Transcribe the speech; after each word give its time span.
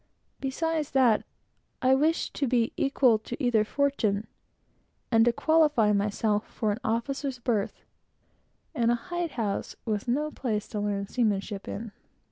Beside 0.39 0.83
that, 0.93 1.23
I 1.79 1.93
wished 1.93 2.33
to 2.33 2.47
be 2.47 2.73
"equal 2.75 3.19
to 3.19 3.37
either 3.43 3.63
fortune," 3.63 4.25
and 5.11 5.25
to 5.25 5.31
qualify 5.31 5.91
myself 5.93 6.47
for 6.47 6.71
an 6.71 6.79
officer's 6.83 7.37
berth, 7.37 7.83
and 8.73 8.89
a 8.89 8.95
hide 8.95 9.33
house 9.33 9.75
was 9.85 10.07
no 10.07 10.31
place 10.31 10.67
to 10.69 10.79
learn 10.79 11.05
seamanship 11.05 11.67
in. 11.67 11.91